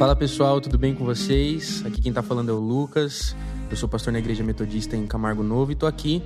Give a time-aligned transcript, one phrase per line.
[0.00, 1.84] Fala pessoal, tudo bem com vocês?
[1.84, 3.36] Aqui quem tá falando é o Lucas.
[3.70, 6.22] Eu sou pastor na Igreja Metodista em Camargo Novo e tô aqui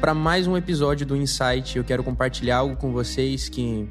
[0.00, 1.76] para mais um episódio do Insight.
[1.76, 3.86] Eu quero compartilhar algo com vocês que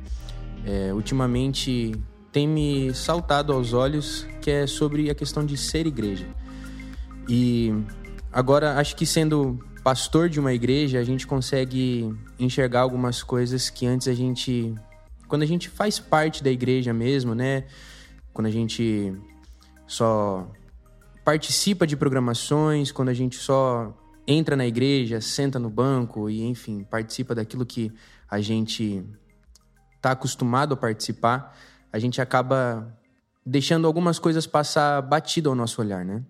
[0.66, 1.92] é, ultimamente
[2.32, 6.26] tem me saltado aos olhos, que é sobre a questão de ser igreja.
[7.30, 7.72] E
[8.34, 13.86] agora acho que sendo pastor de uma igreja, a gente consegue enxergar algumas coisas que
[13.86, 14.74] antes a gente
[15.28, 17.66] quando a gente faz parte da igreja mesmo, né?
[18.38, 19.18] Quando a gente
[19.88, 20.48] só
[21.26, 23.98] participa de programações, quando a gente só
[24.28, 27.92] entra na igreja, senta no banco e, enfim, participa daquilo que
[28.30, 29.04] a gente
[29.96, 31.58] está acostumado a participar,
[31.92, 32.96] a gente acaba
[33.44, 36.24] deixando algumas coisas passar batido ao nosso olhar, né?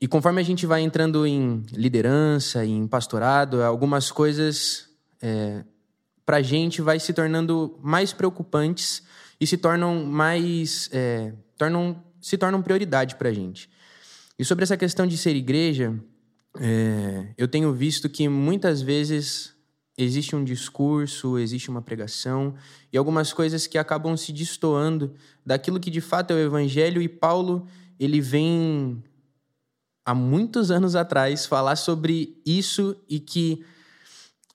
[0.00, 4.88] E conforme a gente vai entrando em liderança, em pastorado, algumas coisas
[5.22, 5.62] é,
[6.26, 9.08] para a gente vai se tornando mais preocupantes
[9.40, 13.70] e se tornam mais é, tornam se tornam prioridade para a gente.
[14.38, 15.98] E sobre essa questão de ser igreja,
[16.58, 19.54] é, eu tenho visto que muitas vezes
[19.96, 22.54] existe um discurso, existe uma pregação
[22.92, 27.08] e algumas coisas que acabam se destoando daquilo que de fato é o evangelho e
[27.08, 27.66] Paulo
[27.98, 29.02] ele vem
[30.04, 33.64] há muitos anos atrás falar sobre isso e que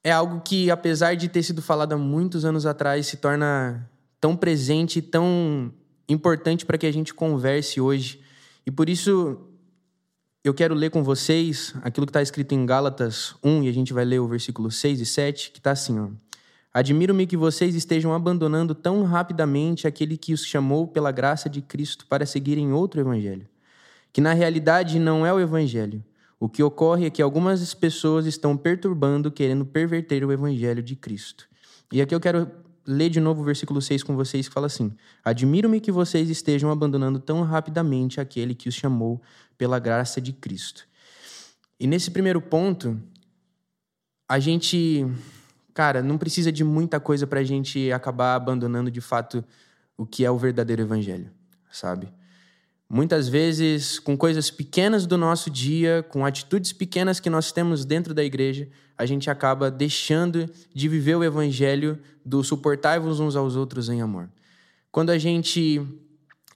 [0.04, 3.90] é algo que apesar de ter sido falado há muitos anos atrás se torna
[4.26, 5.72] tão presente, tão
[6.10, 8.20] importante para que a gente converse hoje.
[8.66, 9.38] E por isso
[10.44, 13.94] eu quero ler com vocês aquilo que está escrito em Gálatas 1, e a gente
[13.94, 16.08] vai ler o versículo 6 e 7, que está assim: ó.
[16.74, 22.08] Admiro-me que vocês estejam abandonando tão rapidamente aquele que os chamou pela graça de Cristo
[22.08, 23.48] para seguirem outro evangelho,
[24.12, 26.04] que na realidade não é o evangelho.
[26.40, 31.48] O que ocorre é que algumas pessoas estão perturbando, querendo perverter o evangelho de Cristo.
[31.94, 34.96] E aqui eu quero ler de novo o versículo 6 com vocês, que fala assim:
[35.24, 39.22] Admiro-me que vocês estejam abandonando tão rapidamente aquele que os chamou
[39.58, 40.88] pela graça de Cristo.
[41.80, 43.00] E nesse primeiro ponto,
[44.28, 45.06] a gente,
[45.74, 49.44] cara, não precisa de muita coisa para a gente acabar abandonando de fato
[49.98, 51.32] o que é o verdadeiro evangelho,
[51.72, 52.12] sabe?
[52.96, 58.14] Muitas vezes, com coisas pequenas do nosso dia, com atitudes pequenas que nós temos dentro
[58.14, 63.90] da igreja, a gente acaba deixando de viver o evangelho do suportar-vos uns aos outros
[63.90, 64.30] em amor.
[64.94, 65.86] Quando a gente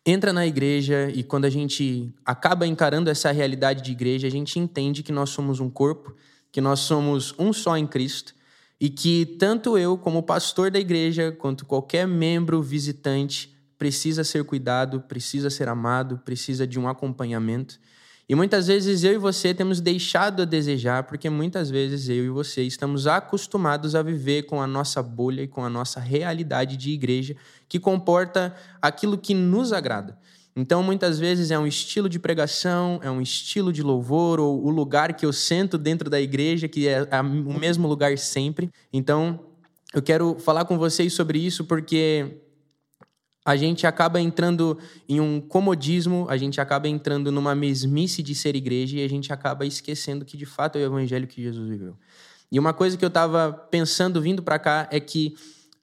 [0.05, 4.57] entra na igreja e quando a gente acaba encarando essa realidade de igreja, a gente
[4.59, 6.15] entende que nós somos um corpo,
[6.53, 8.33] que nós somos um só em Cristo
[8.79, 14.99] e que tanto eu, como pastor da igreja, quanto qualquer membro visitante, precisa ser cuidado,
[14.99, 17.79] precisa ser amado, precisa de um acompanhamento.
[18.27, 22.29] E muitas vezes eu e você temos deixado a desejar, porque muitas vezes eu e
[22.29, 26.91] você estamos acostumados a viver com a nossa bolha e com a nossa realidade de
[26.91, 27.35] igreja,
[27.67, 30.15] que comporta aquilo que nos agrada.
[30.55, 34.69] Então, muitas vezes é um estilo de pregação, é um estilo de louvor, ou o
[34.69, 38.69] lugar que eu sento dentro da igreja, que é o mesmo lugar sempre.
[38.91, 39.39] Então,
[39.93, 42.41] eu quero falar com vocês sobre isso porque
[43.45, 44.77] a gente acaba entrando
[45.07, 49.31] em um comodismo, a gente acaba entrando numa mesmice de ser igreja e a gente
[49.31, 51.97] acaba esquecendo que de fato é o evangelho que Jesus viveu.
[52.51, 55.35] E uma coisa que eu estava pensando vindo para cá é que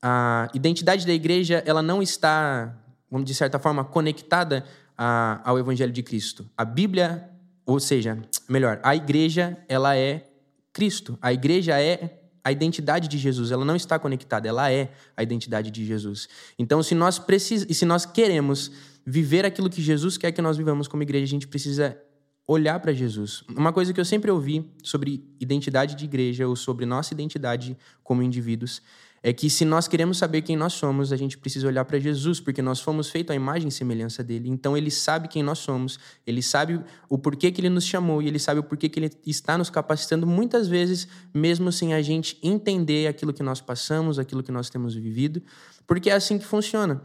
[0.03, 2.77] a identidade da igreja ela não está,
[3.11, 4.65] vamos de certa forma, conectada
[4.97, 6.49] a, ao evangelho de Cristo.
[6.57, 7.31] A Bíblia,
[7.65, 8.19] ou seja,
[8.49, 10.29] melhor, a igreja ela é
[10.73, 11.19] Cristo.
[11.23, 15.69] A igreja é a identidade de Jesus, ela não está conectada, ela é a identidade
[15.69, 16.29] de Jesus.
[16.57, 17.67] Então, se nós precis...
[17.77, 18.71] se nós queremos
[19.05, 22.01] viver aquilo que Jesus quer que nós vivamos como igreja, a gente precisa
[22.47, 23.43] olhar para Jesus.
[23.49, 28.23] Uma coisa que eu sempre ouvi sobre identidade de igreja ou sobre nossa identidade como
[28.23, 28.81] indivíduos
[29.27, 32.39] é que se nós queremos saber quem nós somos, a gente precisa olhar para Jesus,
[32.39, 34.49] porque nós fomos feitos à imagem e semelhança dele.
[34.49, 38.29] Então ele sabe quem nós somos, ele sabe o porquê que ele nos chamou e
[38.29, 42.39] ele sabe o porquê que ele está nos capacitando muitas vezes, mesmo sem a gente
[42.41, 45.43] entender aquilo que nós passamos, aquilo que nós temos vivido,
[45.89, 47.03] porque é assim que funciona.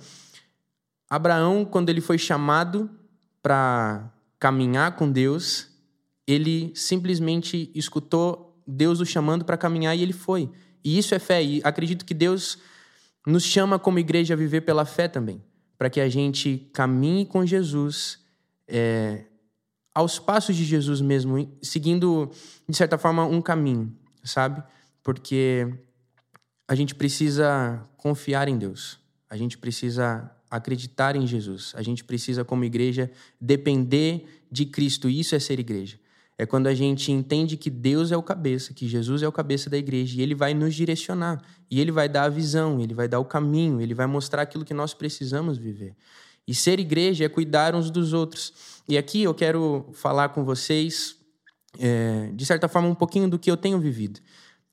[1.09, 2.87] Abraão, quando ele foi chamado
[3.41, 5.69] para caminhar com Deus,
[6.27, 10.51] ele simplesmente escutou Deus o chamando para caminhar e ele foi.
[10.83, 11.43] E isso é fé.
[11.43, 12.57] E acredito que Deus
[13.25, 15.41] nos chama como igreja a viver pela fé também,
[15.77, 18.19] para que a gente caminhe com Jesus
[18.67, 19.25] é,
[19.93, 22.31] aos passos de Jesus mesmo, seguindo,
[22.67, 24.63] de certa forma, um caminho, sabe?
[25.03, 25.67] Porque
[26.67, 28.99] a gente precisa confiar em Deus,
[29.29, 35.35] a gente precisa acreditar em Jesus, a gente precisa, como igreja, depender de Cristo, isso
[35.35, 35.97] é ser igreja.
[36.37, 39.69] É quando a gente entende que Deus é o cabeça, que Jesus é o cabeça
[39.69, 43.07] da igreja e ele vai nos direcionar, e ele vai dar a visão, ele vai
[43.07, 45.95] dar o caminho, ele vai mostrar aquilo que nós precisamos viver.
[46.47, 48.81] E ser igreja é cuidar uns dos outros.
[48.87, 51.15] E aqui eu quero falar com vocês,
[51.79, 54.19] é, de certa forma, um pouquinho do que eu tenho vivido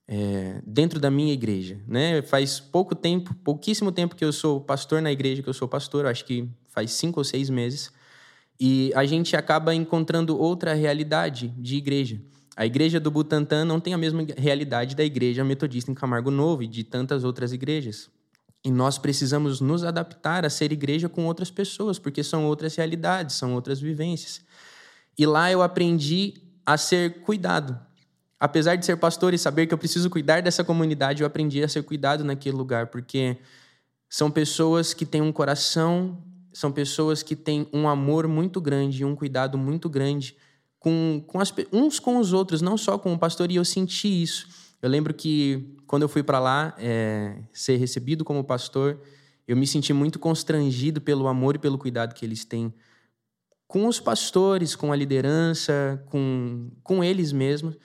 [0.09, 1.79] é, dentro da minha igreja.
[1.87, 2.23] Né?
[2.23, 6.07] Faz pouco tempo, pouquíssimo tempo que eu sou pastor na igreja, que eu sou pastor,
[6.07, 7.93] acho que faz cinco ou seis meses.
[8.61, 12.21] E a gente acaba encontrando outra realidade de igreja.
[12.57, 16.65] A igreja do Butantã não tem a mesma realidade da igreja metodista em Camargo Novo
[16.65, 18.11] e de tantas outras igrejas.
[18.65, 23.37] E nós precisamos nos adaptar a ser igreja com outras pessoas, porque são outras realidades,
[23.37, 24.41] são outras vivências.
[25.17, 26.35] E lá eu aprendi
[26.67, 27.79] a ser cuidado.
[28.41, 31.69] Apesar de ser pastor e saber que eu preciso cuidar dessa comunidade, eu aprendi a
[31.69, 33.37] ser cuidado naquele lugar, porque
[34.09, 36.23] são pessoas que têm um coração,
[36.59, 40.37] são pessoas que têm um amor muito grande um cuidado muito grande
[40.81, 44.23] com, com as, uns com os outros, não só com o pastor, e eu senti
[44.23, 44.49] isso.
[44.83, 49.01] Eu lembro que quando eu fui para lá é, ser recebido como pastor,
[49.47, 52.75] eu me senti muito constrangido pelo amor e pelo cuidado que eles têm
[53.69, 57.77] com os pastores, com a liderança, com, com eles mesmos.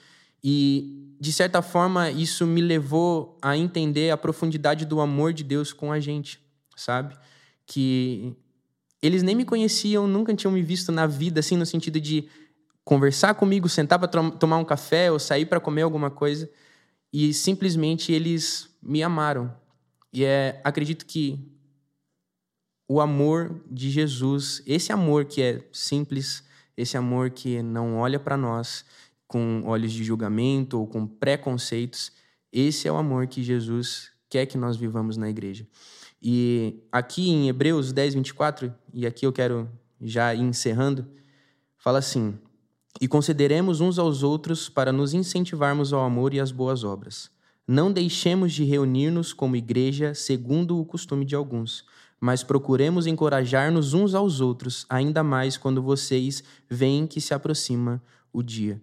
[0.43, 5.71] E, de certa forma, isso me levou a entender a profundidade do amor de Deus
[5.71, 6.39] com a gente,
[6.75, 7.15] sabe?
[7.67, 8.35] Que
[9.03, 12.29] eles nem me conheciam, nunca tinham me visto na vida, assim, no sentido de
[12.85, 16.49] conversar comigo, sentar para tomar um café ou sair para comer alguma coisa,
[17.11, 19.53] e simplesmente eles me amaram.
[20.13, 21.37] E é, acredito que
[22.87, 26.41] o amor de Jesus, esse amor que é simples,
[26.77, 28.85] esse amor que não olha para nós
[29.27, 32.11] com olhos de julgamento ou com preconceitos,
[32.51, 35.67] esse é o amor que Jesus quer que nós vivamos na igreja.
[36.23, 41.05] E aqui em Hebreus 10, 24, e aqui eu quero já ir encerrando,
[41.77, 42.39] fala assim:
[43.01, 47.29] e consideremos uns aos outros para nos incentivarmos ao amor e às boas obras.
[47.67, 51.85] Não deixemos de reunir-nos como igreja, segundo o costume de alguns,
[52.19, 58.41] mas procuremos encorajar-nos uns aos outros, ainda mais quando vocês veem que se aproxima o
[58.41, 58.81] dia.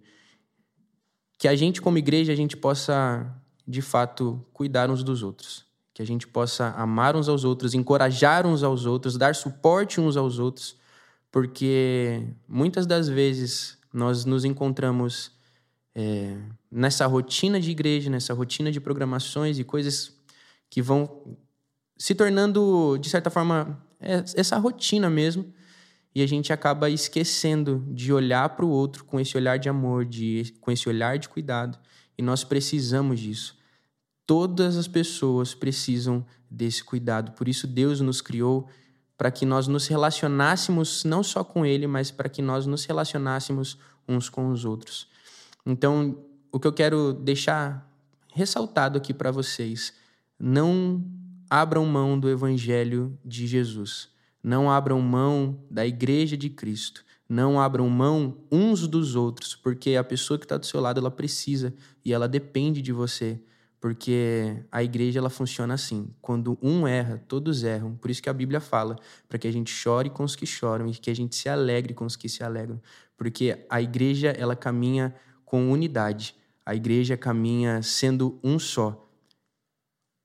[1.39, 3.33] Que a gente, como igreja, a gente possa,
[3.67, 5.70] de fato, cuidar uns dos outros.
[5.93, 10.15] Que a gente possa amar uns aos outros, encorajar uns aos outros, dar suporte uns
[10.15, 10.77] aos outros,
[11.31, 15.31] porque muitas das vezes nós nos encontramos
[15.93, 16.37] é,
[16.71, 20.15] nessa rotina de igreja, nessa rotina de programações e coisas
[20.69, 21.37] que vão
[21.97, 25.53] se tornando, de certa forma, é, essa rotina mesmo.
[26.13, 30.03] E a gente acaba esquecendo de olhar para o outro com esse olhar de amor,
[30.03, 31.77] de, com esse olhar de cuidado.
[32.17, 33.57] E nós precisamos disso.
[34.31, 37.33] Todas as pessoas precisam desse cuidado.
[37.33, 38.69] Por isso, Deus nos criou
[39.17, 43.77] para que nós nos relacionássemos não só com Ele, mas para que nós nos relacionássemos
[44.07, 45.09] uns com os outros.
[45.65, 46.17] Então,
[46.49, 47.85] o que eu quero deixar
[48.33, 49.91] ressaltado aqui para vocês,
[50.39, 51.03] não
[51.49, 54.07] abram mão do Evangelho de Jesus,
[54.41, 60.05] não abram mão da Igreja de Cristo, não abram mão uns dos outros, porque a
[60.05, 61.73] pessoa que está do seu lado ela precisa
[62.05, 63.37] e ela depende de você
[63.81, 66.07] porque a igreja ela funciona assim.
[66.21, 67.95] Quando um erra, todos erram.
[67.95, 68.95] Por isso que a Bíblia fala
[69.27, 71.95] para que a gente chore com os que choram e que a gente se alegre
[71.95, 72.79] com os que se alegram,
[73.17, 76.35] porque a igreja ela caminha com unidade.
[76.63, 79.09] A igreja caminha sendo um só.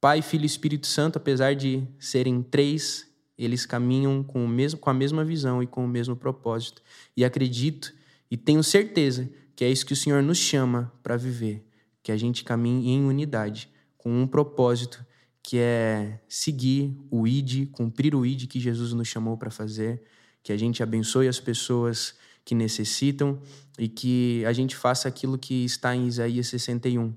[0.02, 4.90] Pai, Filho e Espírito Santo, apesar de serem três, eles caminham com o mesmo com
[4.90, 6.83] a mesma visão e com o mesmo propósito.
[7.16, 7.95] E acredito
[8.30, 11.66] e tenho certeza que é isso que o Senhor nos chama para viver
[12.06, 15.04] que a gente caminhe em unidade, com um propósito
[15.42, 20.04] que é seguir o ID, cumprir o ID que Jesus nos chamou para fazer,
[20.40, 23.40] que a gente abençoe as pessoas que necessitam
[23.76, 27.12] e que a gente faça aquilo que está em Isaías 61.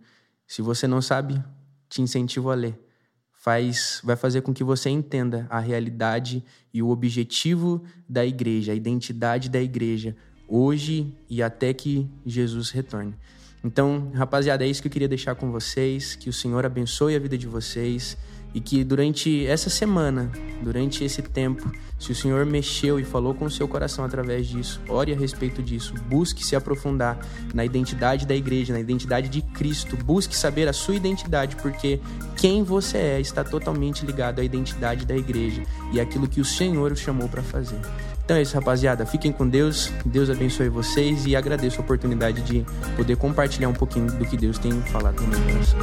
[0.47, 1.39] Se você não sabe,
[1.87, 2.75] te incentivo a ler.
[3.31, 6.43] Faz, vai fazer com que você entenda a realidade
[6.73, 10.17] e o objetivo da igreja, a identidade da igreja,
[10.47, 13.13] hoje e até que Jesus retorne.
[13.63, 16.15] Então, rapaziada, é isso que eu queria deixar com vocês.
[16.15, 18.17] Que o Senhor abençoe a vida de vocês.
[18.53, 20.31] E que durante essa semana,
[20.63, 24.81] durante esse tempo, se o Senhor mexeu e falou com o seu coração através disso,
[24.89, 27.19] ore a respeito disso, busque se aprofundar
[27.53, 31.99] na identidade da igreja, na identidade de Cristo, busque saber a sua identidade, porque
[32.39, 36.93] quem você é está totalmente ligado à identidade da igreja e aquilo que o Senhor
[36.93, 37.79] o chamou para fazer.
[38.23, 39.05] Então é isso, rapaziada.
[39.05, 39.91] Fiquem com Deus.
[40.05, 42.65] Deus abençoe vocês e agradeço a oportunidade de
[42.95, 45.79] poder compartilhar um pouquinho do que Deus tem falado no meu coração.